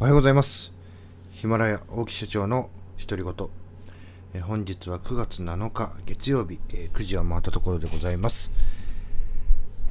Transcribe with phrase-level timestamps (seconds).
[0.00, 0.72] おはようございます。
[1.32, 2.70] ヒマラヤ大木社長の
[3.04, 3.48] 独り言。
[4.32, 8.52] え本日は9月7日月曜日、え9時を回ったところでございます。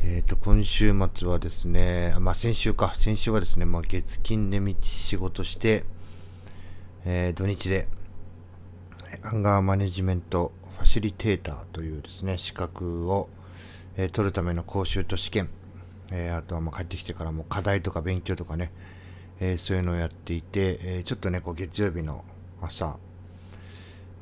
[0.05, 2.93] えっ、ー、と今週末はですねまあ先週か。
[2.95, 5.83] 先週はですね、まあ、月金で道仕事して、
[7.03, 7.89] えー、土日で
[9.23, 13.27] アンガーマネジメントファシリテーターというですね資格を、
[13.97, 15.49] えー、取るための講習と試験
[16.11, 18.71] え、あとはま帰ってきてからも課題とか勉強とかね、
[19.39, 22.23] えー、そういうのをやっていて、えー、ちょっとね、こう月曜日の
[22.61, 22.97] 朝、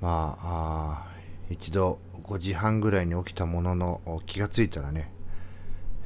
[0.02, 1.16] まあ、あ
[1.50, 5.12] 一度5時半ぐらいに起きたものの気がついたらね、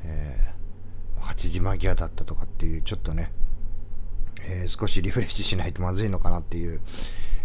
[0.03, 3.31] えー、8時間際だったとかっていうちょっとね、
[4.48, 6.81] え、少しリフレッシュしないとまずいのかなっていう、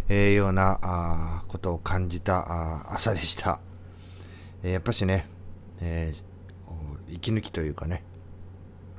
[0.08, 3.60] えー、ようなあことを感じたあ朝でした、
[4.62, 5.26] えやっぱしね、
[5.80, 6.12] え
[7.08, 8.02] 息抜きというかね、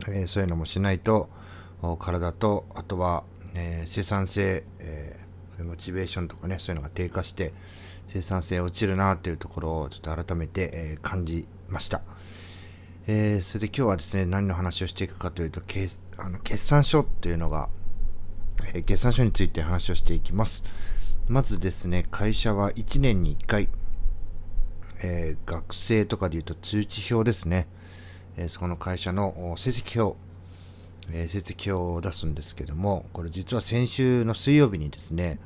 [0.08, 1.30] えそういうのもしないと、
[1.82, 7.54] 体と、あとは、えー、生産性、えー、モチベーションとかね、そういうのが低下して、
[8.08, 12.02] 生産性落ちるなっていうところをちょっと改めて、えー、感じました。
[13.08, 15.62] えー、それで今日はですね、何の話をしていくかというと、
[16.17, 17.70] あの決算書っていうのが、
[18.73, 20.64] えー、決算書について話をしていきます。
[21.28, 23.70] まずですね、会社は1年に1回、
[25.04, 27.67] えー、学生とかでいうと通知表ですね。
[28.38, 30.17] えー、そこの会社の成績表、
[31.11, 35.39] えー、成績表を出すんですけども、これ実は先週の水曜日にですね、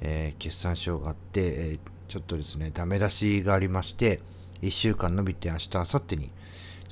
[0.00, 1.40] えー、決算書があって、
[1.74, 4.20] えちょっとですね、ダメ出しがありまして、
[4.62, 6.30] 1週間伸びて明日、明後日に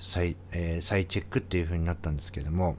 [0.01, 2.77] 再,、えー、再チェックっていう風になったんですけども、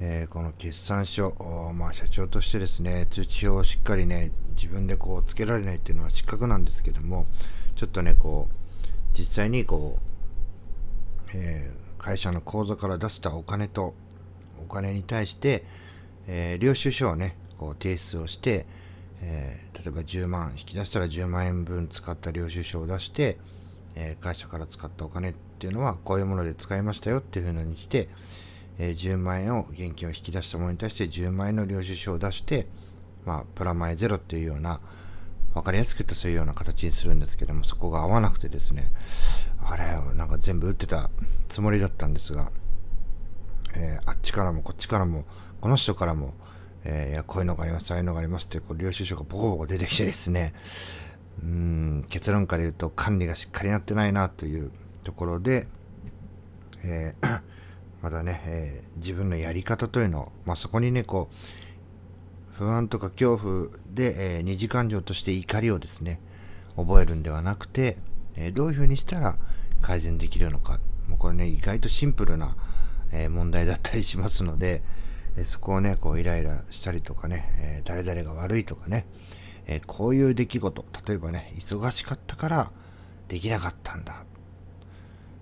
[0.00, 1.34] えー、この決算書、
[1.74, 7.26] まあ、社長としてですね、通知表をしっかりね、自分でこうつけられないっていうのは失格なんですけども、
[7.74, 13.94] ちょっとね、こう、実際にこう、えー会社の口座から出したお金と
[14.62, 15.64] お金に対して、
[16.26, 18.66] えー、領収書をねこう提出をして、
[19.22, 23.38] えー、例えば10万引き出したら10万円分使った領収書を出して、
[23.94, 28.08] えー、会社から使ったお金っていうのはこういうもので使いましたよっていうふうにして、
[28.78, 32.66] え10万円を現金を引き出したものに対して10万円の領収書を出して、
[33.24, 34.80] まあ、プラマイゼロっていうような
[35.56, 38.92] 分かりやすく言うとそういうような形にするんですけどもそこが合わなくてですね
[39.64, 39.84] あれ
[40.14, 41.08] なんか全部打ってた
[41.48, 42.50] つもりだったんですが、
[43.74, 45.24] えー、あっちからもこっちからも
[45.62, 46.34] この人からも、
[46.84, 50.52] えー、いやこういうのがありますああいうのがありますってこう領収書がボコボコ出てきてですね
[51.42, 54.70] うん結論から言うと管理がしっかりなってないなという
[55.04, 55.68] ところで、
[56.84, 57.40] えー、
[58.02, 61.34] まだね、えー、自分のやり方というのを、まあ、そこにねこう
[62.58, 66.20] 不安とか恐怖で、えー、二次感情として怒りをですね
[66.76, 67.96] 覚えるんではなくて、
[68.36, 69.38] えどういうふうにしたら
[69.80, 70.78] 改善できるのか。
[71.08, 72.56] もうこれね、意外とシンプルな、
[73.12, 74.82] え問題だったりしますので、
[75.36, 79.06] えそこをね、こうイライラしたりとかね、え誰々が悪いとかね、
[79.66, 82.72] えこういう出来事、例えばね、忙しかったから
[83.28, 84.24] できなかったんだ。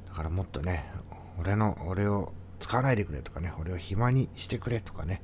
[0.09, 0.85] だからもっとね、
[1.39, 5.23] 俺の、俺を使わないでくれとかね、俺を暇にしてくれとかね、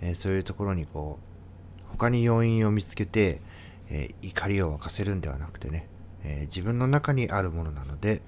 [0.00, 1.18] えそういうところにこ
[1.82, 3.40] う、他に要因を見つけて、
[3.88, 5.88] え怒りを沸かせるんではなくてね、
[6.24, 8.20] えー、自分の中にあるものなので、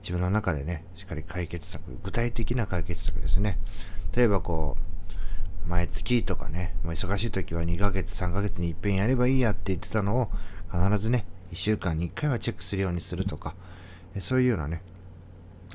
[0.00, 3.58] 自分の中でね、しっかり解決策、具体的な解決策ですね。
[4.14, 4.76] 例えばこ
[5.66, 10.30] う、毎月とかね、もう忙しい時は2ヶ月、3ヶ月に一遍やればいいやって言ってたのを、
[10.70, 13.54] 必ずね、1週間に1回はチェックするようにするとか、
[14.20, 14.82] そういうようなね、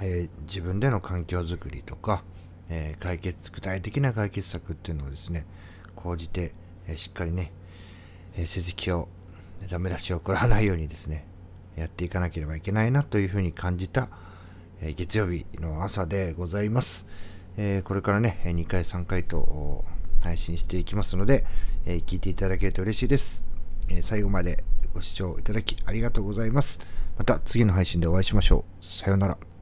[0.02, 2.24] えー、自分での環境づくりとか、
[2.70, 5.46] えー、解決、具体的な解決策っていうのをですね、
[5.96, 6.54] 講じて、
[6.88, 7.52] えー、しっかりね、
[8.36, 9.10] え成績を
[9.70, 11.26] ダメ出しを食らわないようにですね、
[11.76, 14.10] やっていかなければいけないなというふうに感じた、
[14.82, 17.08] えー、月曜日の朝でございます。
[17.58, 19.86] えー、これからね、2回3回と
[20.22, 21.46] 配信していきますので、
[21.86, 23.44] えー、聞いていただけると嬉しいです、
[23.90, 26.80] え最後までご視聴いただきありがとうございます。
[27.18, 28.86] また次の配信でお会いしましょう。
[28.86, 29.53] さようなら。